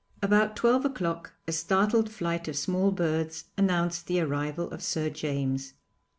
[0.23, 5.73] About twelve o'clock a startled flight of small birds announced the arrival of Sir James.